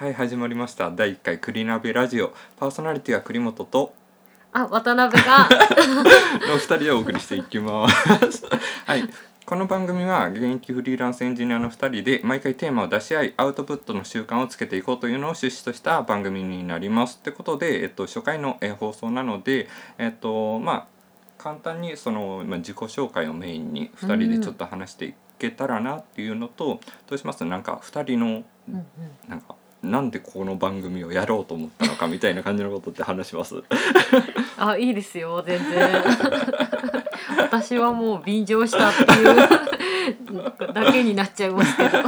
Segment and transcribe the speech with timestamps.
[0.00, 0.90] はい始まりました。
[0.90, 2.32] 第1回クリナビラジオ。
[2.56, 3.92] パーソナリティは栗本と。
[4.50, 5.46] あ渡辺が。
[6.48, 8.46] の2人でお送りしていきます。
[8.86, 9.04] はい。
[9.44, 17.18] この番組は現役フリーランスエンジニアの2人で毎回テーマを出し合いアウトプットの習慣をつけていこうというのを趣旨とした番組になります。
[17.20, 20.86] ってことで、えっと、初回のえー放送なのでえっとまあ
[21.36, 27.44] 簡単にその、まあ、自己紹介をメインに2人でちょっと話していけたらなっていうのと、どうします？
[27.44, 28.84] なんか2人のうんうん。
[29.28, 33.62] なんかなんでこの番組をやろうと思ったのかみたいな感じのことって話します？
[34.58, 35.90] あいいですよ全然。
[37.38, 41.98] 私はもう便乗したっていう だけになっちゃいますけど。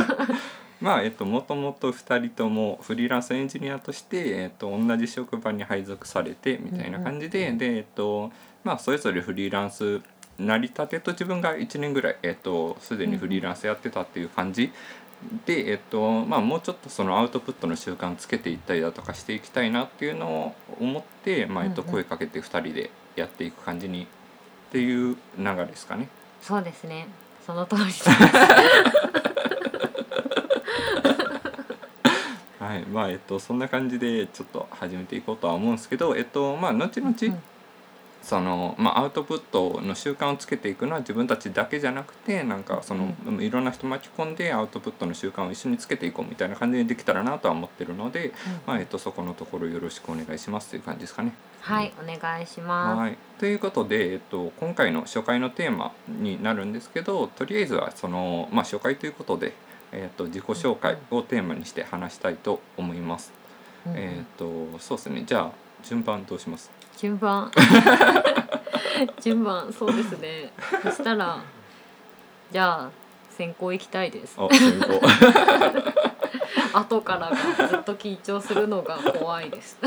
[0.80, 8.33] まあえっともともと2人ともフリーランスエンジニアとして、えっと、同じ職場に配属されてみたいな感じで、でえっと
[8.64, 10.00] まあそれぞれフリーランス
[10.41, 14.73] 成り立てと自分が1年ぐらいえっとすでにフリーランスやってたっていう感じ
[15.47, 24.06] でえっとまあもうちょっとそのアウトプットの習慣つけていったりだとかしていきたいなっていうのを思って、まあえっと、声かけて2人でやっていく感じにっ
[24.73, 26.09] ていう流れですかね。
[26.41, 27.06] そうですね。
[27.47, 28.09] その通りです。
[32.59, 37.42] はい、まあえっとそんな感じでちょっと始めていこうとは思うんですけど、えっとまあ後々、うん
[38.23, 48.33] そのまあアウトプットの習慣をつけていくのは自分たちだけじゃなくてなんかその、いろんな人巻き込んでアウトプットの習慣を一緒につけていこうみたいな感じでできたらなとは思ってるので、
[48.67, 50.70] まあえっとそこのところよろしくお願いします。
[50.70, 51.33] という感じですかね。
[51.61, 52.98] はいお願いします。
[52.98, 59.53] はい、ということで、えっと、今回の初回のテーマになるんですけどとりあえずはその、まあ、初回ということで、
[59.92, 63.33] えっと、自己紹介をテーマにして話したいと思います。
[63.86, 63.92] うん。
[63.92, 63.98] うん。
[63.98, 65.25] えっとそうですね。
[65.27, 65.53] じゃあ
[65.84, 66.70] 順番どうします？
[66.97, 67.51] 順番。
[69.21, 70.53] 順番そうですね。
[70.83, 71.43] そしたら
[72.51, 72.91] じゃあ
[73.37, 74.37] 先行行きたいです。
[74.39, 75.01] あ先行。
[76.79, 79.79] 後からがずっと緊張するのが怖いです。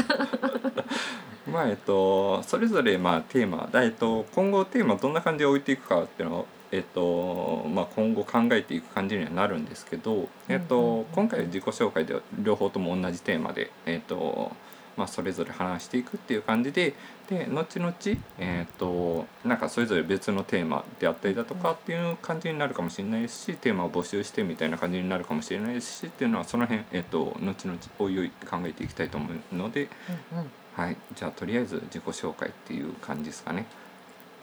[1.52, 3.70] まあえっとそれぞれまあテーマ。
[3.72, 14.52] だえっと今後テーマどんな感じで置いていくかっていうのをえっとまあ、今後考えていく感じにはなるんですけど、えっと、今回は自己紹介で両方とも同じテーマで、えっと
[14.98, 16.94] まあ、それぞれ話していくっていう感じで
[17.30, 17.94] で後々、
[18.38, 29.90] えっと、なんかそれぞれ別のテーマであったりだとかっていう感じになるかもしれないですしテーマを募集してみたいな感じになるかもしれないですしっていうのはその辺、えっと、後々おいおい考えていきたいと思うので、
[30.34, 30.52] うんうん。
[30.76, 33.66] はい、じゃあとりあえず自己紹介っていう感じですかね。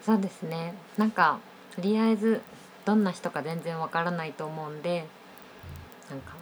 [0.05, 0.75] そうですね。
[0.97, 1.39] なんか
[1.77, 2.41] とりあえず
[2.85, 5.07] どんな人か全然わからないと思うんで
[6.11, 6.35] なんか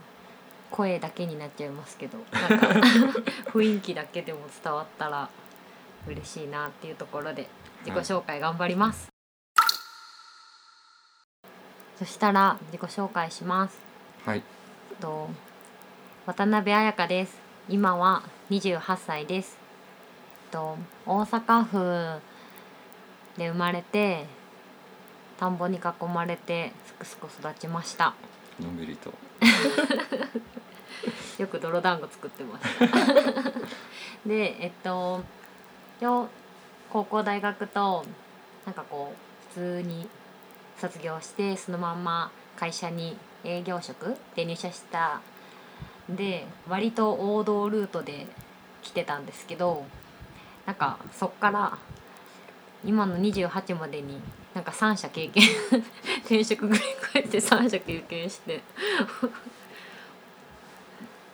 [0.70, 2.66] 声だけになっちゃいますけどなんか
[3.53, 5.28] 雰囲気だけでも伝わったら
[6.06, 7.48] 嬉しいなっていうところで
[7.84, 9.09] 自己紹介頑張ります、
[11.98, 13.78] そしたら自己紹介します。
[14.25, 14.42] はい、
[15.00, 15.28] と
[16.26, 17.38] 渡辺彩香です。
[17.69, 19.59] 今は28歳です。
[20.50, 20.76] と
[21.06, 22.20] 大阪府
[23.38, 24.26] で生まれて
[25.38, 28.14] 田んぼに囲まれてすくすく育ちました
[28.60, 29.12] のんびりと。
[31.38, 33.50] よく泥団子作ってました
[34.28, 35.22] でえっと
[36.00, 36.28] よ
[36.91, 38.04] 高校大学と
[38.66, 40.06] なんかこう普通に
[40.76, 45.22] 卒業してそのまんま会社に営業職で入社した
[46.09, 48.27] で割と王道ルートで
[48.82, 49.84] 来てたんですけど
[50.66, 51.78] なんかそっから
[52.84, 54.21] 今の28までに
[54.54, 55.44] なんか3社経験
[56.20, 56.78] 転職繰り
[57.12, 58.62] 返して3社経験して。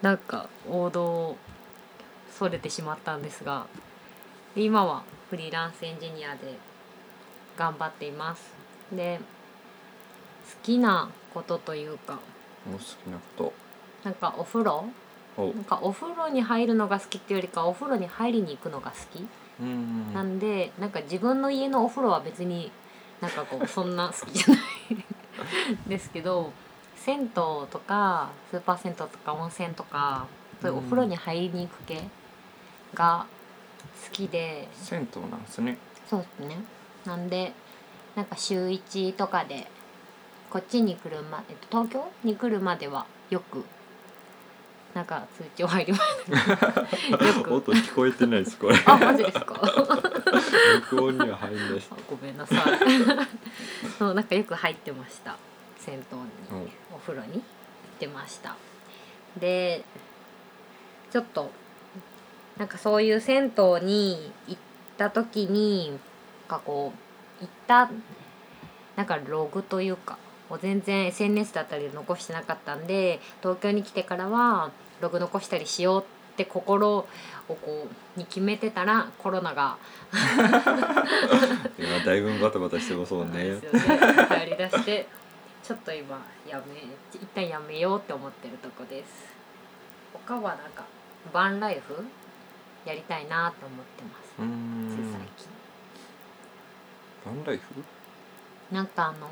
[0.02, 1.36] なんか王道を
[2.30, 3.66] それてしまったんですが
[4.54, 6.58] で今はフリーランスエンジニアで
[7.56, 8.52] 頑張っています。
[8.92, 12.20] で好きなことというか
[12.68, 13.52] お好きなこ
[14.04, 14.84] なんかお風呂？
[15.38, 19.26] なんかお風呂に入るのが好きっていうよりかお風呂に入りに行くのが好き。
[19.60, 20.14] うん。
[20.14, 22.70] なんでなんか自分の家のお風呂は別に
[23.20, 26.52] なんかこうそんな好きじゃないですけど
[26.96, 30.26] 銭湯とかスーパー銭湯とか温泉とか
[30.60, 32.08] そういうお風呂に入りに行く系
[32.94, 33.26] が
[34.04, 35.78] 好きで、銭湯なんですね。
[36.08, 36.56] そうですね
[37.04, 37.52] なんで
[38.14, 39.66] なんか週1とかで
[40.50, 43.64] こっちに来るま、えっと、東京に来るまではよく
[44.96, 45.98] なんか通帳入りま
[47.28, 47.54] よく。
[47.54, 48.76] 音聞こえてないですこれ。
[48.86, 49.60] あマジですか？
[50.90, 51.82] 録音には入んない。
[52.08, 52.58] ごめんなさい。
[53.98, 55.36] そうなんかよく入ってました。
[55.78, 56.00] 銭湯
[56.56, 57.42] にお風呂に行っ
[57.98, 58.56] てました。
[59.38, 59.84] で
[61.12, 61.50] ちょっと
[62.56, 64.60] なんかそういう銭湯に行っ
[64.96, 66.94] た時になんかこ
[67.40, 67.90] う行った
[68.96, 70.16] なんかログというか
[70.48, 74.70] を全然 SNS だったりで残してなかったんで東京に来てからは
[75.00, 76.04] ログ残したりしようっ
[76.36, 77.06] て心を
[77.48, 79.76] こうに決めてたらコロナが
[81.78, 83.44] 今だいぶバタバタしてますもんね。
[83.44, 83.78] ですよね。
[84.28, 85.06] 入り出して
[85.62, 86.82] ちょっと今やめ
[87.14, 89.34] 一旦やめようって思ってるとこです。
[90.12, 90.84] 他はなんか
[91.32, 92.04] バンライフ
[92.84, 94.34] やりたいなと思ってます。
[94.38, 94.88] うーん。
[94.88, 95.48] つい最近。
[97.24, 97.64] バンライフ？
[98.74, 99.28] なんかあの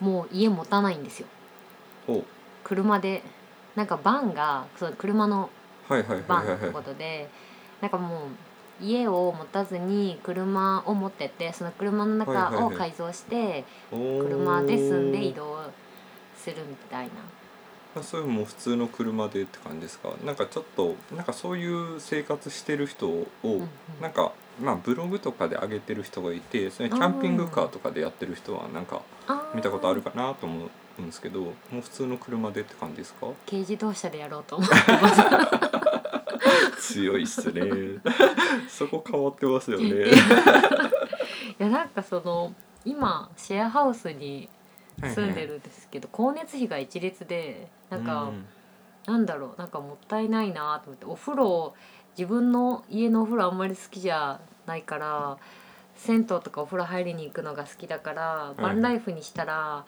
[0.00, 1.28] もう家持たないんですよ。
[2.06, 2.24] ほ
[2.64, 3.22] 車で
[3.74, 5.50] なんかバンがその車の
[5.88, 7.28] バンってことで
[7.80, 8.26] なんかも
[8.80, 15.60] う家を持たずに車を持っててその車の中を改造して車で住んで移動
[16.36, 17.12] するみたいな。
[17.94, 20.08] あそれも普通の車でって感じですか？
[20.24, 23.68] なんかちょっとなんかそういう生活してる人を、んうん。
[24.00, 24.32] なんか
[24.62, 29.02] まあブログとかで上げてる人がいてそれキャンピングカーとかでやってる人はなんか
[29.54, 30.70] 見たことあるかなと思う
[31.00, 33.28] んですけどもう普通の車でって感じですか？
[33.46, 35.08] 軽自動車でやろうと思ってま
[36.76, 36.92] す。
[36.94, 37.62] 強いっすね。
[38.68, 39.86] そこ変わってますよね。
[39.86, 40.12] い
[41.58, 42.52] やなんかその
[42.84, 44.48] 今シェアハウスに
[45.00, 48.44] 住んでるんですけど、光熱費が一律でなんか、うん
[49.04, 51.74] なんだろうなんかもったいないなと思ってお風呂
[52.16, 55.38] 自分の家のお風呂あんまり好きじゃないから
[55.96, 58.62] 銭湯とかお風呂入りに行くのが好きだから、い。
[58.62, 59.84] バンライフにしたら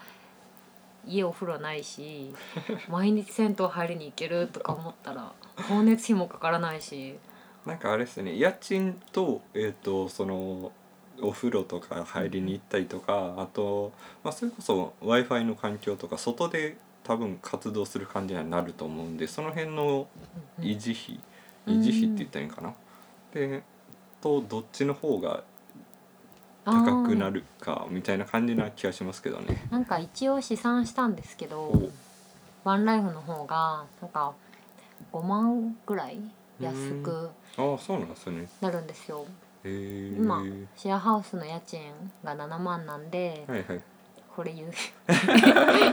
[1.07, 2.35] 家お風呂ないし
[2.89, 7.17] 毎日銭湯入りに行けるとか思ったら光熱費もかからないし。
[7.67, 10.71] なんかあれですね家賃と,、えー、とその
[11.23, 13.93] お風呂とか入りに行ったりとかあと、
[14.23, 20.09] まあ、それこそ w i f i の環境とか外で多分活動する感じにはなると思うんでその辺の
[20.59, 21.21] うん維持費、
[21.67, 22.75] うん維持費って言ったらいいんかな、
[23.33, 23.63] で
[24.21, 25.45] とどっちの方が
[26.65, 29.67] 高くなるかみたいな感じな気がしますけどね。
[29.71, 31.91] なんか一応試算したんですけどお
[32.65, 34.33] ワンライフの方がなんか
[35.13, 36.19] 5万ぐらい
[36.61, 38.49] 安くああそうなんですね。
[38.61, 39.27] なるんですよ。
[39.65, 40.45] 今
[40.77, 41.81] シェアハウスの家賃
[42.23, 43.81] が7万なんで、はいはい。
[44.35, 44.73] これ言う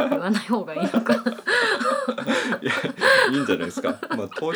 [0.10, 1.32] 言わない方がいいのかな
[2.62, 2.72] いや
[3.32, 3.90] いいんじゃないですか。
[4.10, 4.52] まあ東京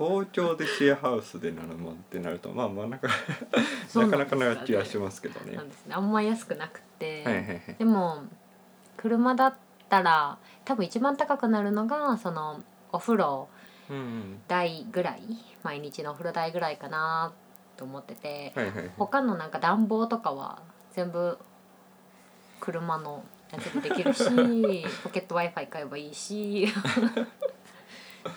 [0.00, 3.08] 東京でシェアハウスで7万ってなるとまあまあなんか
[3.86, 5.54] そうなかなかな気がしますけどね。
[5.54, 7.60] なんですねあんま安くなくて、はいはいはい。
[7.78, 8.24] でも
[8.96, 9.54] 車だっ
[9.90, 12.62] たら多分一番高くなるのがその
[12.92, 13.48] お風呂
[13.90, 14.42] うんうん。
[14.48, 15.22] 代ぐらい
[15.62, 17.32] 毎日のお風呂代ぐらいかな
[17.76, 18.90] と思っててはいはいはい。
[18.96, 20.62] 他のなんか暖房とかは
[20.92, 21.36] 全部
[22.58, 24.24] 車のやつでできるし
[25.04, 26.68] ポケット w i f i 買えばいいし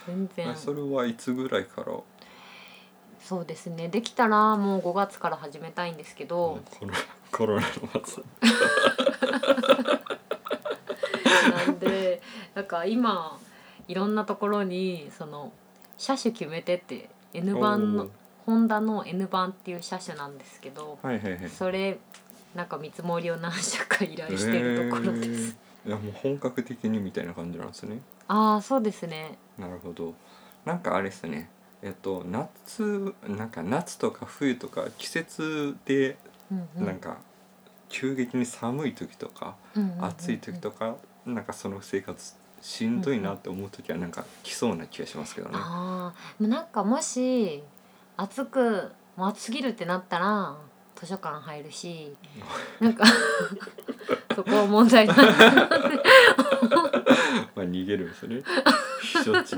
[0.08, 1.94] 全然あそれはいつぐらいから？
[3.20, 6.92] そうですねできたらもう5月から始めたいんですけど、コロ
[7.32, 8.24] コロナの末。
[11.66, 12.22] なんで
[12.56, 13.40] なんか今
[13.88, 15.52] いろんなところにその
[15.98, 18.10] 車種決めてって N 版の
[18.46, 21.50] ホンダの N 版っていう車種なんですけどはいはいはい。
[21.50, 21.98] それ
[22.56, 25.28] なんか見積もりを何社か依頼してるところです。
[25.30, 25.56] へー
[25.88, 28.00] いやもう本格的にみたいな感じなんですね。
[28.34, 29.38] ああそうですね。
[29.60, 30.16] なるほど。
[30.66, 31.50] なんかあれですね。
[31.84, 36.18] えっと夏なんか夏とか冬とか季節で
[36.52, 37.18] うんうんなんか
[37.90, 40.96] 急激に寒い時とかうんうんうんうん暑い時とか
[41.28, 45.56] なんかその生活しんどいなって思う時はなんか来そうな気がしますけどね。
[45.56, 47.63] ああでもなんかもし
[48.18, 50.56] 暑くもう暑すぎるってなったら
[50.96, 52.16] 図書館入るし
[52.80, 53.04] なんか
[54.36, 55.18] そこは問題ない
[57.56, 58.42] まあ逃げるんですね。
[59.02, 59.58] 避暑地。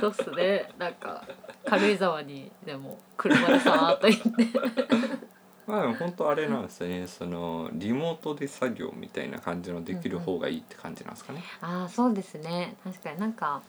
[0.00, 1.24] そうっすねなんか
[1.66, 4.46] 軽井沢にでも車でさーっと行って
[5.66, 7.06] まあでも本当あれなんですね。
[7.08, 11.42] そのリモートで作業みたいな感じのできる方がいいって感じなんですかね。
[11.60, 13.60] ああそうですね確かになんか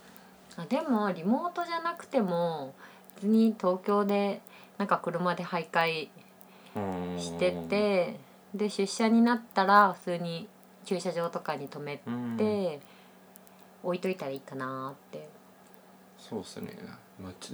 [0.56, 2.74] あでもリモートじゃなくても
[3.16, 4.42] 別に東京で
[4.78, 6.08] なんか車で徘徊
[6.76, 8.20] うんしてて
[8.54, 10.48] で出社になったら普通に
[10.86, 12.80] 駐車場とかに止めうんて
[13.84, 15.30] 置いといたらいいかなって
[16.18, 16.78] そうですね。
[17.22, 17.54] まあち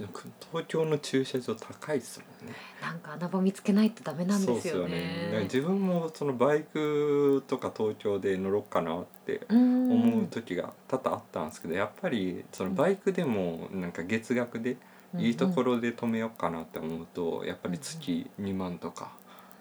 [0.50, 2.54] 東京の駐車場高いですもんね。
[2.80, 5.40] なんか穴場見つけないとダメなんですよだからね。
[5.44, 14.76] 自分もそのバイクとか東京で乗ろうかなってうん思う時が多々あったんですけどやっぱりそのバイクでもなんか月額で
[15.16, 19.12] いいところで止めようかなって思うとやっぱり月2万とか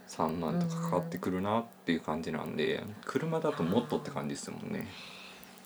[0.07, 4.87] 3万とかかかってくるなっていう感じなんで車だともっとって感じですもんね。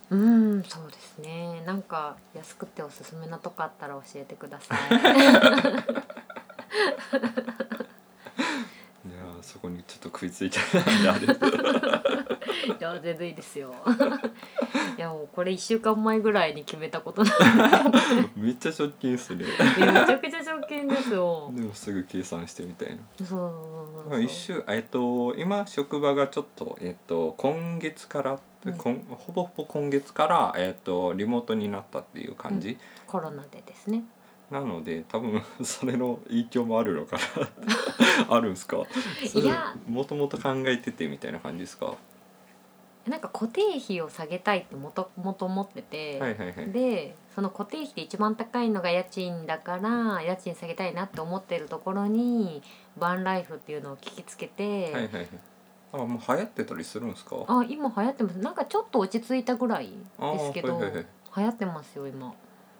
[0.09, 4.79] うんそうですねなんか安くておすすめなとこあったら教えてください
[9.49, 11.25] そこにちょっと食いついちゃったんであれ。
[11.25, 11.27] い
[12.79, 13.73] や全然いいですよ。
[14.95, 19.45] いやもうこれ1週間前ぐらいに決めたことなんめっちゃ直近っすね。
[19.45, 21.51] でめちゃくちゃ条件ですよ。
[21.55, 22.97] でもすぐ計算してみたいな。
[23.17, 23.35] そうそ
[24.05, 28.73] うそう一週えっと今職場がちょっとえっと今月から、うん。
[28.73, 28.93] ほ
[29.31, 32.77] ぼほぼ今月からえっとリモートになったっていう感じ、
[33.07, 34.03] コロナでですね
[34.51, 38.29] なので多分 それの影響もあるのかな。
[38.35, 38.77] あるんすか？
[39.35, 39.75] いや。
[39.87, 41.85] もともと考えててみたいな感じですか？
[41.87, 41.95] は
[43.07, 46.71] なんか固定費を下げたいってもともと思ってて、いはいはい。
[46.71, 52.61] でその固定費で一番高いのが家賃だから家賃下げたいなって思ってるところに
[52.97, 55.27] バンライフっていうのを聞きつけて、はいはいはい。
[55.91, 57.35] あもう流行ってたりするんですか？
[57.47, 58.37] あ今流行ってます。
[58.39, 59.93] なんかちょっと落ち着いたぐらいで
[60.39, 61.05] すけど、あはいはいはい。
[61.37, 62.33] 流行ってますよ今、えー、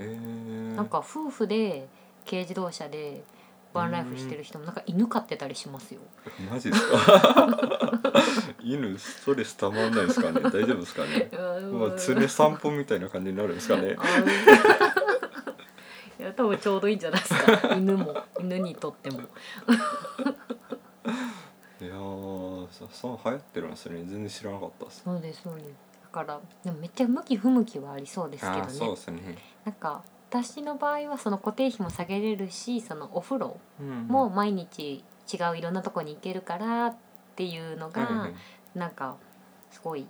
[0.06, 1.88] なんか夫婦で
[2.26, 3.24] 軽自動車で
[3.74, 6.02] バンライフしてる人もなんか犬飼ってたりしますよ。
[6.50, 8.00] マジですか？
[8.64, 10.42] 犬ストレスたまんないですかね？
[10.42, 11.30] 大丈夫ですかね？
[11.72, 13.96] も う常散歩みたいな感じになるんですかね？
[14.00, 14.04] あ
[16.20, 17.76] いや多分ちょうどいいんじゃないですか。
[17.76, 18.16] 犬も。
[18.40, 19.20] 犬にとっても。
[21.82, 25.66] いやーそそう流行ってるんですね全然知らなかったそうですそうです。
[26.02, 29.38] だからでもめっちゃ向き不向きはありそうですけどあーそうねですね、
[29.70, 36.96] なんか私の場合はその固定費も下げれるしそのお風呂うんも毎日違ういろんなとこに行けるからっ
[37.36, 38.30] ていうのが、
[38.74, 39.16] なんか
[39.72, 40.08] すごい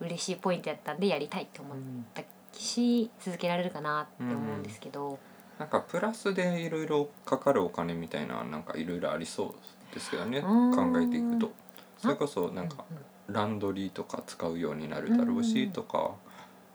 [0.00, 5.18] 嬉しいポイントやったんでやりたいって思っうんたし続けられるかなって思うんですけど、
[5.58, 9.56] なんかプラスでいろいろかかるお金みたいななんかいろいろありそ
[9.90, 11.50] うですけどね考えていくと。
[11.98, 12.84] それこそなんか
[13.28, 16.12] うランドリーとか使うようになるだろうしうんとか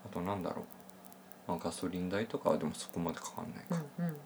[0.04, 0.64] あとなんだろう、
[1.48, 4.16] まあ、ガソリン代とかはでもそこまでかかんないか、んうんうん。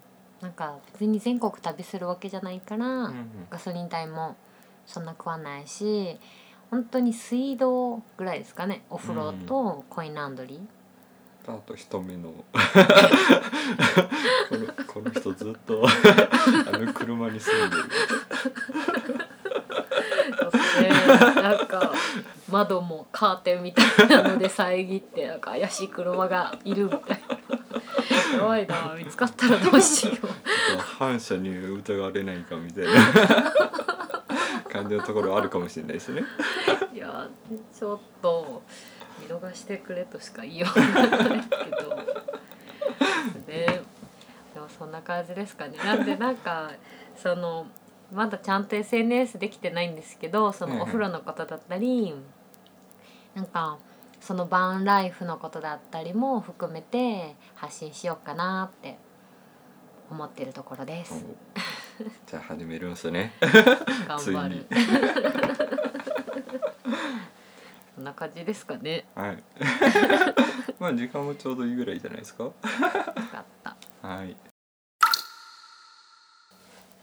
[0.40, 3.46] なんか別に全国旅するわけじゃないから、うんうん。
[3.48, 4.36] ガソリン代も
[4.84, 6.18] そんな食わないし
[6.70, 8.82] 本当に水道ぐらいですかね。
[8.90, 10.60] お風呂とコインランドリー、
[11.54, 12.32] あと人目の
[14.48, 17.82] このこの人ずっとあの車に住んでる
[20.74, 21.92] そしてなんか
[22.50, 28.38] 窓もカーテンみたいなので遮ってなんか怪しい車がいるみたいな。
[28.38, 30.16] やばいな見つかったらどうしよう。
[30.98, 32.90] 反射に疑われないかみたいな。
[34.70, 36.22] 感じのところあるかもしれないですね。
[36.94, 37.28] いや
[37.78, 38.62] ちょっと
[39.20, 41.96] 見逃してくれとしか言いようがないけど。
[43.46, 43.82] ね。
[44.54, 45.76] でもそんな感じですかね。
[45.78, 46.70] なんでなんか
[47.16, 47.66] その
[48.12, 52.14] まだちゃんと SNS できてないんですけどそのお風呂のことだったり、
[53.34, 53.78] なんか
[54.20, 58.98] そのバンライフのことだったりも含めて発信しようかなって
[60.10, 61.24] 思ってるところです。
[62.26, 63.32] じゃあ始めるんすね。
[64.06, 64.66] 頑張る。
[67.94, 69.06] こんな感じですかね。
[69.14, 69.42] はい。
[70.80, 72.44] まあ時間もちょうどいいぐらいじゃないですか？
[72.44, 72.52] よ
[73.30, 73.76] かった。
[74.06, 74.36] はい。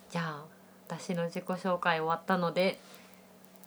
[0.10, 0.44] じゃあ
[0.90, 2.80] 私の自己紹介終わったので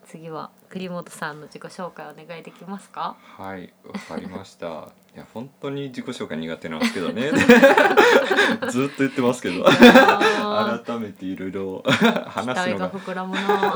[0.08, 3.16] 次は栗本さんの自己紹介お願いできますか？
[3.38, 4.88] はい、わかりました。
[5.14, 7.30] いや本当に自己紹介苦手なんですけどね。
[8.70, 9.64] ずっと言ってますけど。
[9.66, 11.84] あ改めていろいろ
[12.26, 12.88] 話す待のが。
[12.88, 13.74] が膨らむな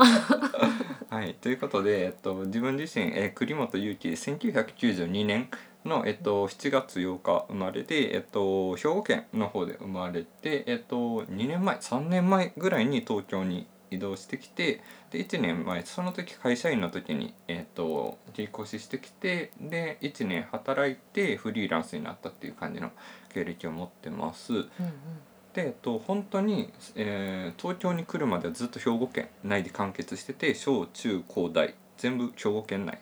[1.17, 5.49] はい、ということで、えっと、自分自身、えー栗本祐樹1992年
[5.87, 22.91] の、えっと、7月8日生まれで、えっと、兵庫県の方で生まれて、えっと、2年前3年前ぐらいに東京に移動してきてで1年前その時会社員の時に、えっと、引っ越ししてきてで1年働いてフリーランスになったっていう感じの
[23.33, 24.53] 経歴を持ってます。
[24.53, 24.67] うん
[25.53, 32.99] で、えっと、本当に、えー東京に来るまではずっと兵庫県内で完結してて小中高大全部兵庫県内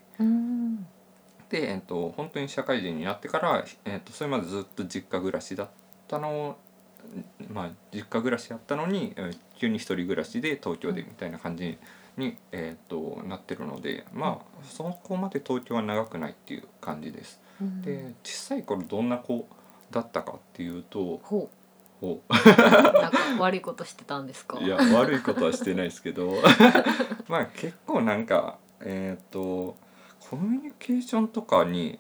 [1.50, 5.70] で、えっと、本当に社会人になってから、えっと、それまでずっと実家暮らしだっ
[6.08, 6.58] たのを
[7.54, 11.78] まあ実家暮らしだったのに、えー急に一人暮らしで東京でみたいな感じ
[12.18, 17.40] に、えっとなってるのでまあそこまで東京は長くないっていう感じです。
[17.62, 17.82] うん。
[17.82, 19.48] で小さい頃どんな子
[19.92, 21.50] だったかっていうとほ
[22.02, 22.20] おう。
[22.30, 24.60] なんか悪いことしてたんですか？
[24.60, 26.34] いや悪いことはしてないですけど。
[27.30, 29.78] まあ結構なんかえっ、と
[30.30, 32.00] コミュニケーションとかに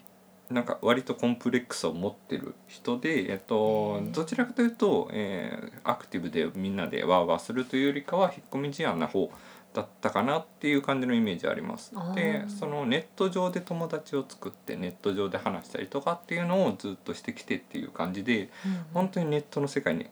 [0.49, 9.29] なんか割とコンプレックスを持ってる人で、えっとどちらかというと、えーアクティブでみんなでワーワーするというよりかは引っ込み思案な方
[9.73, 11.93] だったかなっていう感じのイメージあります。
[12.15, 18.85] でそのネット上で友達を作ってネット上で話したりとかっていうのをずっとしてきてっていう感じでうんうん。
[18.93, 20.07] 本当にネットの世界に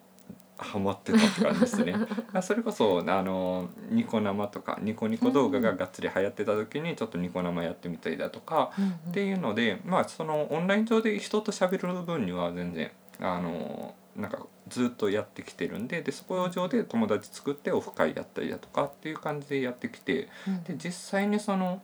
[0.57, 1.95] ハマってたって感じですね。
[2.41, 8.71] それこそあのニコ生とかニコニコ動画ががっつり流行ってた時にちょっとニコ生やってみたりだとか、
[9.09, 20.63] っていうのでまあそのオンライン上で人と喋る分には全然あのなんかずっとやってきてるんででそこ上で友達作ってオフ会やったりだとかっていう感じでやってきてうん。
[20.63, 21.81] で実際にその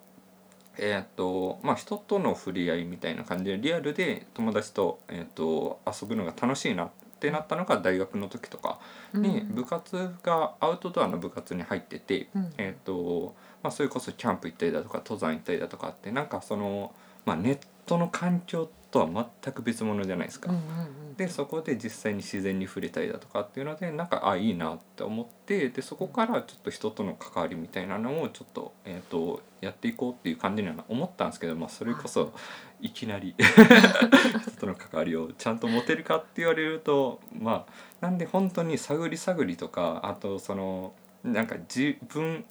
[0.77, 8.79] えーっとまあ人との触れ合いみたいな感じでリアルで友達と,、えーっと遊ぶのが楽しいなってなったのが大学の時とか
[9.13, 12.29] に部活がアウトドアの部活に入ってて。
[12.33, 16.93] うんえーとまあ、それこそキャンプ行ったりだとか登山行ったりだとかってなんかその、
[17.25, 20.51] まあ、ネットの環境とは全く別物じゃないですか。
[20.51, 21.15] うんうんうん。
[21.15, 32.33] でそこで実際に自然に触れたりだとかっていうのでなんかあいいなって思ってでそこからちょっと人との関わりみたいなのをちょっと,、えー、とやっていこうっていう感じには思ったんですけど、まあ、それこそ
[32.81, 32.91] い。
[32.91, 33.35] きなり
[34.47, 40.93] 人との関わりをちゃんと持てるかって言われるとまあなんで本当に探り探りとかあとその
[41.23, 42.45] なんか自分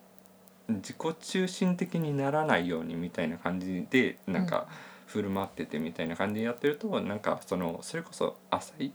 [0.69, 4.69] 自己中心的にならないようにみたいな感じでなんか
[5.09, 8.93] 振る舞っててみたいな感じでやってるとなんかそのそれこそ浅い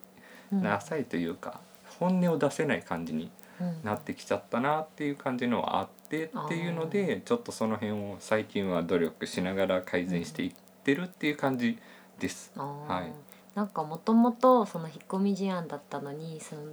[0.51, 0.65] うん。
[0.67, 1.60] 浅いというか
[2.00, 3.84] 本音を出せない感じにうん。
[3.84, 10.53] なってきちゃったなっていう感じのはあってっていうのでちょっとその辺を最近は努力しながら改善していっ
[10.84, 11.77] てるっていう感じ
[12.20, 12.51] です。
[12.55, 12.93] あー。
[12.93, 13.12] はい。
[13.55, 16.63] なんかもともとその引っ込み思案だったのにその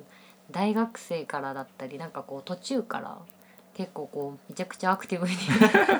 [0.50, 3.18] 大学生からだったりなんかこう途中から
[3.74, 5.34] 結構こうめちゃくちゃアクティブに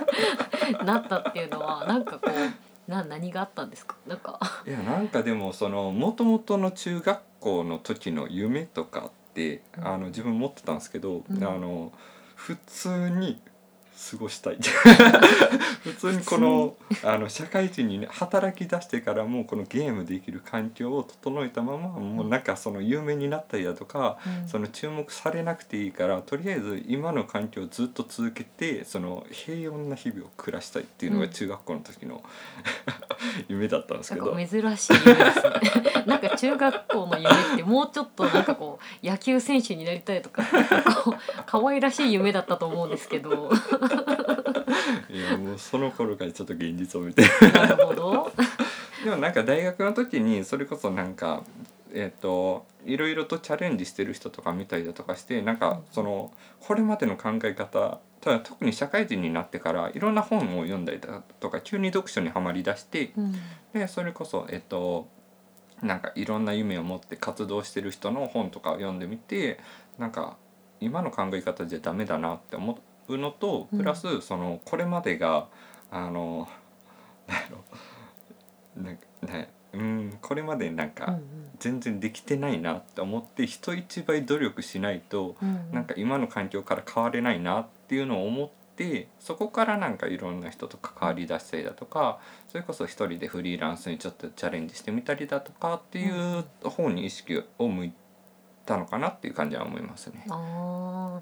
[0.85, 3.97] なったっていうのはなんかこうな何があったんですか？
[4.07, 4.39] なんか。
[4.67, 9.87] いやなんかでもその元々の中学校の時の夢とかってうん。
[9.87, 11.43] あの自分持ってたんですけど、うん。
[11.43, 11.93] あの
[12.35, 13.41] 普通に
[14.11, 14.59] 過ごしたい。
[15.85, 32.23] 普通にこのあの社会人に、ね、働き出してからもこのゲームできる環境を整えたままもうなんかその有名になったりだとか、その注目されなくていいからとりあえず今の環境をずっと続けてその平穏な日々を暮らしたいっていうのがうん中学校の時の
[33.49, 34.35] 夢だったんですけど。
[34.35, 36.05] 珍しい夢ですね。
[36.07, 37.29] なんか中学校の夢
[37.71, 40.43] もうちょっとなんかこう 野球選手になりたいとか
[41.05, 41.15] こう
[41.47, 43.51] 可愛らしい夢だったと思うんですけど。
[45.09, 48.33] いやもうその頃からちょっと現実を見てなるほど。
[49.05, 51.43] でもなんか大学の時にそれこそなんか
[51.93, 63.35] えっ、といろいろとチャレンジしてる人とか見たりだとかしてなんかそのこれまでの考え方ただ特に社会人になってからいろんな本を読んだりだとか急に読書にはまりだしてうん。
[63.73, 65.09] でそれこそえっ、と
[65.83, 69.61] なんかいろんな夢を持って活動してる人の本とかを読んでみて
[69.99, 70.37] なんか
[70.81, 75.49] 今の考え方じゃダメだなって思うのとプラスそのこれまでが
[75.91, 76.49] あの
[77.27, 77.65] なんやろ。
[78.77, 81.19] なんかねうんこれまでなんうんか
[81.59, 85.71] 全然できてないなって思って人一倍努力しないとうん。
[85.73, 97.93] なんか今の環境から変われないなっていうのを思ってそこからなんかいろんな人と関わりだしたりだとかそれこそ一人でフリーランスにちょっとチャレンジしてみたりだとかっていう方に意識を向い
[98.65, 100.25] たのかなっていう感じは思いますね。
[100.31, 101.21] あ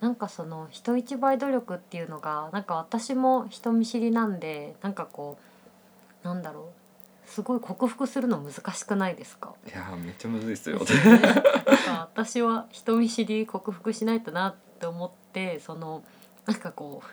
[0.00, 0.02] ー。
[0.02, 5.38] なんかその人一倍努力っていうのがなんか私も人見知りなんでなんかこ
[6.22, 6.64] うなんだろう。
[7.26, 9.54] すごい克服するの難しくないですか？
[9.66, 10.78] いやーめっちゃむずいですよ。
[10.78, 16.02] なんか私は人見知り克服しないとなって思ってその
[16.46, 17.06] なんかこう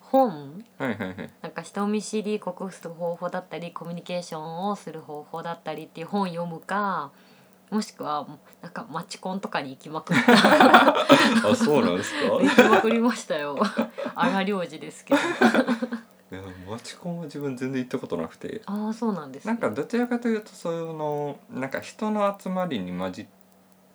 [0.00, 0.64] 本？
[0.78, 1.30] はいはいはい。
[1.42, 7.10] なんか人見知り克服する方法だったりコミュニケーションをする方法だったりっていう本読むか
[7.70, 8.26] もしくは
[8.62, 11.00] なんかマチコンとかに行きまくった
[11.50, 12.28] あそうなんですか？
[12.34, 13.58] 行きまくりましたよ
[14.14, 15.22] 荒領事ですけどい
[16.34, 18.62] やマチコンは自分全然行ったことなくて。
[18.66, 23.26] ああそうなんです、ね、なんかどちらかというとそのなんか人の集まりに混じっ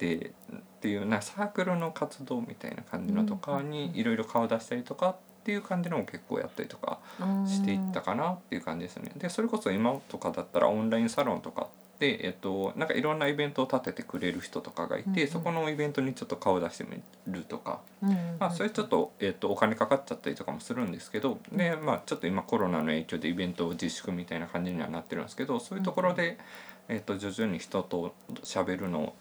[0.09, 6.99] てっていうなサークルの活動みたいな感じのとかにいろいろ顔出したりとかっていう感じのも結構やったりとか
[7.45, 9.11] していったかなっていう感じですね。
[9.15, 11.67] でそれこそ今とかだったらオンラインサロンとか
[12.01, 15.27] で、えっと、なんかいろんなイベントを立ててくれる人とかがいて、うんうん。
[15.27, 16.99] そこのイベントにちょっと顔出してみ
[17.31, 17.79] るとか。
[18.01, 26.39] うんうんうんまあ、それちょっと,、えっとお金かかっちゃったりとかもするんですけどで、まあ、ちょっと今コロナの影響でイベントを自粛みたいな感じにはなってるんですけどそういうところで、
[26.87, 29.15] えっと徐々に人と喋るのを、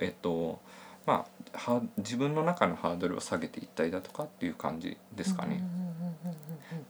[0.00, 0.60] えっと
[1.06, 5.64] まあ、は自分の中のハードルを下げていったりだとかっていう感じですかね。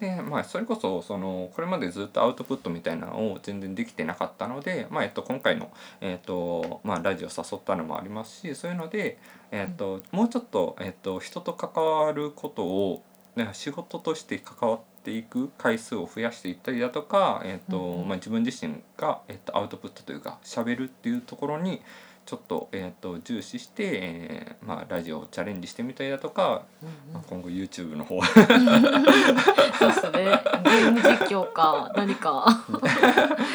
[0.00, 9.18] でまあそれこそそのこれまでずっとアウトプットみたいなのを全然できてなかったので、まあえっと、今回の、えっとまあ、ラジオ誘ったのもありますしそういうので、
[9.52, 13.02] えっともうちょっと、えっと、人と関わることを、
[13.36, 21.80] ね、仕事として関わっていく回数を増やしていったりだとか、えっとまあ、自分自身が、えっと、アウトプットというか喋るっていうところに
[22.28, 30.24] ちょっと,、えー、と重視して、えーまあ、ラジオをチャレンジしてみたりだとか、うんまあ、今後 YouTube の方そうですね。
[30.62, 32.66] ゲーム実況か何か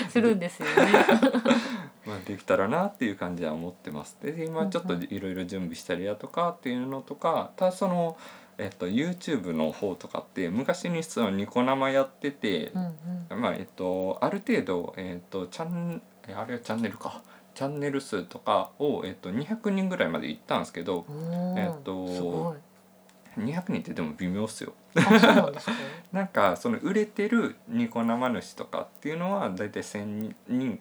[0.09, 0.73] するんですよね。
[2.07, 4.17] まあ、できたらなっていう感じは思ってます。
[4.23, 8.17] で今ちょっとうんうんいろいろ準備したりだとかっていうのとかただその、
[8.57, 12.95] えっと、YouTube の方とかって昔にそのニコ生やってて、うん
[13.31, 13.41] うん。
[13.41, 17.21] まあえっと、ある程度、えっと、チャンえあれはチャンネルか
[17.53, 21.05] チャンネル数とかを、えっと、200人ぐらいまで行ったんですけど
[21.57, 22.57] えっとすごい。
[23.41, 24.73] 200人ってでも微妙っすよ。
[24.93, 25.51] なんか？
[26.11, 30.79] なんかその売れてるニコ生主とかっていうのは大体1,000人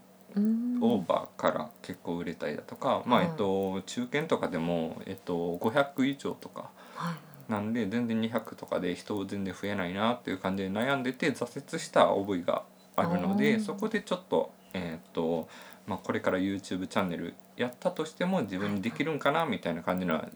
[0.80, 7.14] オーバーから結構売れたりだとか、まあはいえっと中堅とかでも、えっと、500以上とかはい。
[7.50, 12.62] なんで全然200とかで人全然増えないなっていう感じで悩んでて挫折した覚えが
[12.96, 15.48] あるのでそこでちょっと,、えっと
[15.92, 20.26] まあ、これから YouTube チャンネルやったとしても自分にできるんかなみたいな感じのは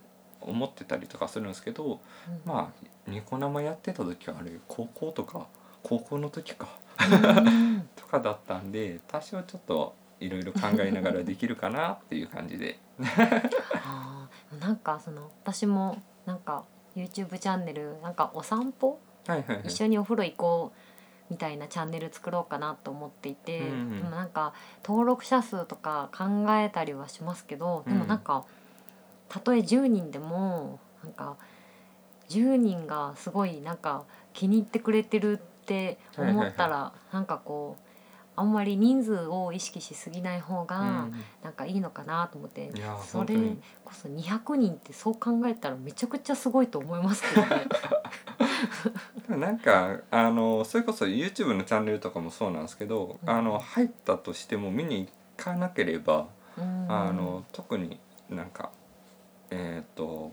[0.42, 2.31] 思ってたりとかするんですけどあ。
[2.45, 5.47] まあニコ生やってた時はあれ高校とか
[5.83, 6.69] 高校の時か。
[7.01, 12.79] うん とかだったんで多少ちょっといろいろ考えながらできるかなっていう感じで
[13.85, 16.64] あーなんかその私もなんか
[16.95, 18.99] YouTube チャンネルなんかお散歩？
[19.27, 20.79] はいはいはい一緒にお風呂行こう
[21.31, 23.97] みたいなチャンネル作ろうかなと思っていて、うんうん。
[23.99, 28.45] でもなんか登録者数とか考えたりはしますけどでもなんか、
[29.29, 31.37] たとえ10人でもなんか
[32.29, 37.87] 10人がすごいなんか気に入ってくれてるって思ったら、なんかこう
[38.39, 41.25] あんまり人数を意識しすぎない方が、うん。
[41.43, 43.37] なんかいいのかなと思っていやそれ
[43.85, 47.67] こそ200人ってそう考えたらめちゃくちゃすごいと思いますけどね。
[49.29, 53.31] なんかあのそれこそ YouTube のチャンネルとかもそうなんですけど、うん。
[53.31, 56.87] あの入ったとしても見に行かなければ、うん。
[56.90, 57.99] あの特に
[58.31, 58.71] なんか
[59.51, 60.33] えっ、と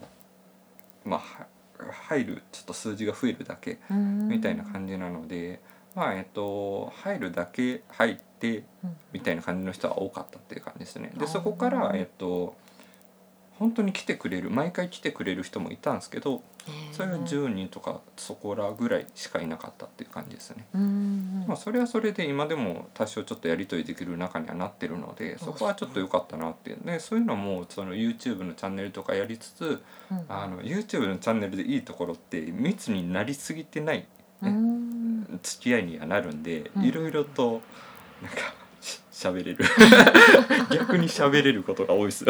[1.05, 1.47] まあは
[1.91, 5.61] 入るちょっと数字が増えるだけみたいな感じなので、
[5.95, 8.97] まあえっ、と入るだけ入ってうん。
[9.13, 11.11] みたいな感じの人は多かったっていう感じですね。
[11.17, 12.55] でそこからえっと
[13.59, 16.41] 本当に来てくれる毎回来てくれる人もいたんですけど
[16.91, 20.65] それが10人とかそこらぐらいしかいなかったっていう感じですね。
[20.73, 26.77] うんまあそれはそれで今でも多少ちょっとやり取りできる中にはなってるのでそこはちょっと良かったなっていう。
[26.85, 34.07] でそういうのもその YouTube のチャンネルとかやりつつうんあの YouTube のチャンネルでいいところって密になりすぎてない
[34.41, 35.39] うん。
[35.43, 36.83] 付き合いにはなるんでうん。
[36.83, 37.61] いろいろと
[38.21, 38.37] なんか
[38.79, 39.57] し喋れる。
[40.71, 42.25] 逆に喋れることが多いです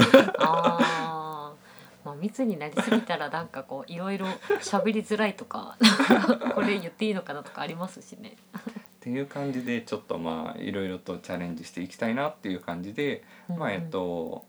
[2.06, 4.28] まあ密になりすぎたらなんかこういろいろ
[4.62, 5.78] 喋りづらいとか
[6.56, 8.36] これ言っていいのかなとかありますしね。
[8.54, 14.46] っていう感じでちょっとまあいろいろとチャレンジしていきたいなっていう感じで、まあえっと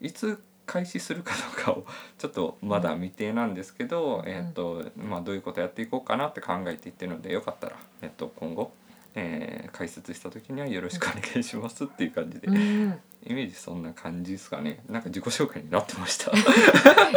[0.00, 1.86] いつ開始するかどうかを
[2.18, 8.72] ちょっとまだ未定なんですけど、んえっとまあどういうことやっていこうかなって考えていってるのでよかったら、えっと、今後、
[9.14, 14.82] えー解説した時にはよろしくお願いしますっていう感じで、うんイメージそんな感じですかね。
[14.88, 16.30] なんか自己紹介になってました。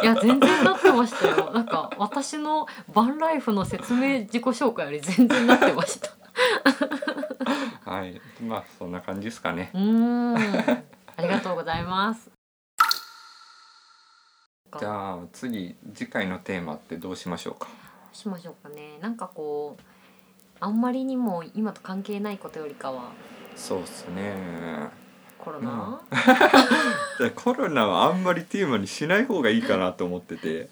[0.01, 1.51] いや全然なってましたよ。
[1.51, 6.09] なんか私のバンライフの説明自己紹介より全然なってました。
[7.91, 8.21] はい。
[8.41, 9.71] まあそんな感じですかね。
[9.73, 10.37] うーん。
[10.37, 12.29] ありがとうございます。
[14.79, 17.67] じゃあ次次回のテーマってどうしましょうか？
[18.13, 18.97] しましょうかね。
[19.01, 19.83] なんかこう
[20.59, 23.11] あんまりにも今と関係ないことよりかは。
[23.55, 24.35] そうっすね
[25.47, 26.01] コロナ、
[27.19, 30.67] でコロナはあんまりテーマにしない方がいいかなと思ってて。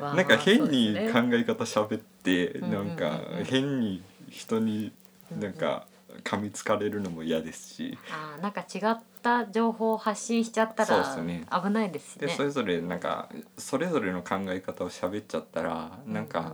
[0.00, 1.38] なんか変に考ね。
[1.38, 2.80] え方喋ってうんうんうん。
[2.80, 4.92] うんなんか変に人に
[5.38, 5.86] なんか
[6.22, 7.98] 噛みつかれるのも嫌ですし。
[8.10, 11.16] あーなんか違った情報を発信しちゃったら
[11.62, 12.26] 危ないですしね。
[12.28, 16.52] でそれぞれなんかそれぞれの考え方を喋っちゃったらなんかうん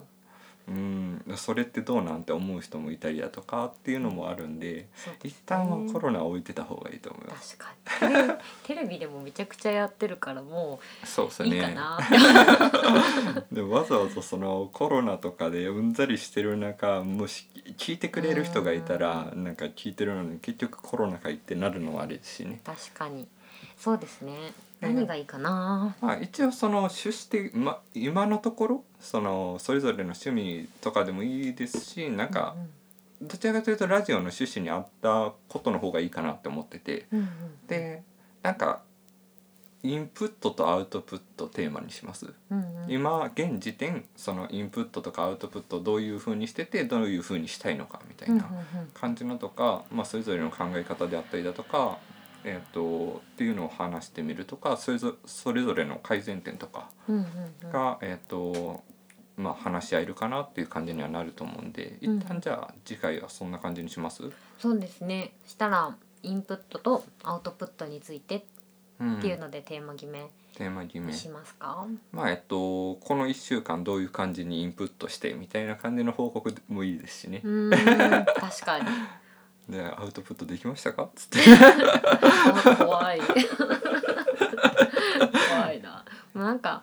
[1.36, 5.30] それってどうなんて思う人もいたりだとかっていうのもあるんでそうですね。
[5.30, 7.56] 一旦はコロナを置いてた方がいいと思います。
[7.58, 8.34] 確かに。
[8.64, 11.98] テレビでもめちゃくちゃやってるからもそうですういいかねな、
[13.50, 22.60] でわざわざそのコロナとかでうんざりしてる中もし聞いてくれる人がいたらなんか聞いてるのに結局コロナかいってなるのはあれですしね。
[22.64, 23.26] 確かに。
[23.76, 32.54] そうですね何がいいかな、まあ、一応その趣旨で、ま、今のところそのそれぞれの趣味とかでもいいですしなんか
[33.20, 37.06] どちらかというとラジオの趣旨に合ったことの方がいいかなって思ってて。
[37.12, 37.28] うんうん
[37.66, 38.02] で
[38.42, 38.80] なんか
[39.82, 42.26] インプットとアウトプットテーマにします？
[42.50, 42.90] うんうん。
[42.90, 48.90] 今現時点そのインプットとかアウトプットをどういうふうにしててどういうふうにしたいのかみたいなうんうんうん。
[48.92, 51.96] 感じのとか、まあ、それぞれの考え方であったりだとか
[52.44, 57.24] えー、とっていうのを話してみるとかそれぞそれぞれの改善点とかうんうん
[57.64, 57.70] うん。
[57.70, 58.82] が、えーと
[59.36, 64.22] まあ、話し合えるかなっていう感じにはなると思うんでうん一旦じゃあ次回はそんな感じにします、
[64.58, 65.32] そうですね。
[65.46, 68.42] したらインプットとアウトプットについてっ
[69.00, 69.20] うん。
[69.20, 71.06] ていうのでテーマ決めテーマ決め。
[71.06, 77.40] にしますか、まあえっとこの1週間どういう感じにインプットしてみたいな感じの報告でもいいですしね。
[77.40, 78.84] 確かに
[79.70, 81.04] でアウトプットできましたか？
[81.04, 81.38] っつって。
[81.40, 83.20] あ怖い。
[85.50, 86.04] 怖いな。
[86.34, 86.82] なんか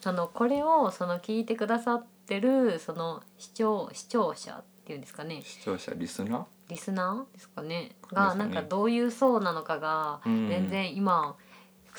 [0.00, 5.42] そのこれをその聞いてくださってるその視聴視聴者っていうんですかね。
[5.44, 7.96] 視聴者リスナリスナーですかね。
[8.12, 8.38] がね。
[8.38, 10.48] なんかどういう層なのかがうん。
[10.48, 11.34] 全然今、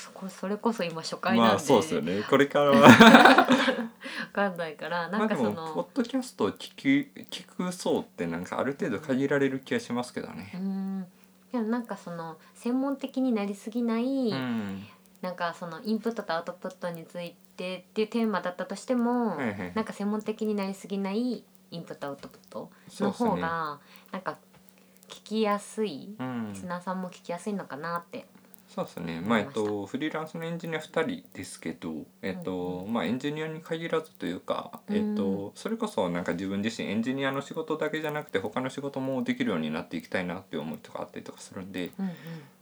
[0.00, 2.22] そこそれこそ今初ー回なんで、まあそうですよね。
[2.28, 2.88] これからは。
[4.32, 5.50] 分かんないからなんかその。
[5.50, 10.52] もポッドキャストを聞き聞く層ってなんかある程度限られる気がしますけどうね。
[10.56, 11.02] ん。
[11.52, 14.86] でもなんかその専門的になりすぎない、うん。
[15.20, 19.72] なんかそのインプットとアウトプットについてっていうテーマだったとしても、はいはい。
[19.74, 23.78] なんか専門的になりすぎないインプットアウトプットの方が
[24.12, 24.38] なんか
[25.08, 26.52] 聞きやすい、うん。
[26.54, 28.26] リスナーさんも聞きやすいのかなって。
[28.72, 29.20] そうですね。
[29.20, 42.12] まあえっとフリーランスのエンジニア2人ですけど、えっとまあエンジニアに限らずというか、えっとそれこそなんか自分自身エンジニアの仕事だけじゃなくて他の仕事もできるようになっていきたいなっていう思いとかあったりとかするんで、うんうん。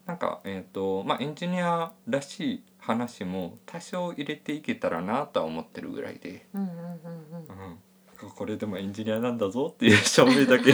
[0.06, 6.46] なんかえっとまあエンジニアらしい話も多少入れていけたらなとは思ってるぐらいで。
[6.54, 7.78] うんうんうんうん。
[8.22, 10.72] うん、これでもエンジニアなんだぞっていう証明だけ。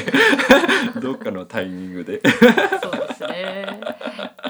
[1.01, 2.23] どっかのタイミングで。
[2.81, 2.94] そう
[3.27, 3.81] ですね。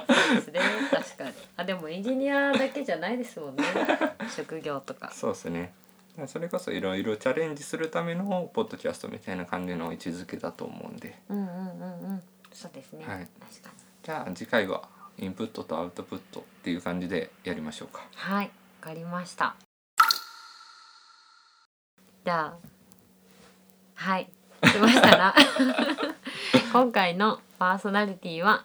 [0.09, 0.61] そうですね。
[0.91, 1.33] 確かに。
[1.57, 3.65] あ、でもエンジニアだけじゃないですもんね。
[4.35, 5.11] 職業とか。
[5.13, 5.75] そうですね
[6.27, 11.57] それこそいろいろチャレンジするためのポッドキャストみたいな感じの位置づけだと思うんでうんうんうんう
[12.15, 12.23] ん。
[12.53, 13.05] そうですね。
[13.05, 13.75] はい確かに。
[14.05, 19.57] じゃあ次回はインプットとアウトプットっていう感じでやりましょうかはい、わかりました。
[22.25, 22.55] じゃあ。
[23.97, 24.29] はい。
[24.65, 25.35] しましたら。
[26.73, 28.63] 今回のパーソナリティは。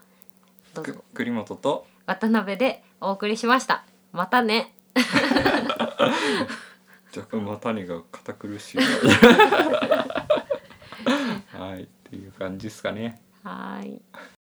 [0.73, 1.03] どうぞく。
[1.13, 3.85] 栗本と渡辺でお送りしました。
[4.11, 4.75] またね。
[7.15, 8.79] 若干またにが堅苦しい
[11.57, 14.01] はいっていう感じですかねはい。